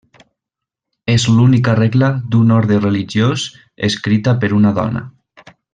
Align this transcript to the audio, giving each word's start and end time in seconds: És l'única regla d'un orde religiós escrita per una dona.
És 1.15 1.25
l'única 1.33 1.75
regla 1.81 2.09
d'un 2.35 2.55
orde 2.57 2.81
religiós 2.87 3.47
escrita 3.91 4.39
per 4.45 4.55
una 4.61 4.77
dona. 4.83 5.07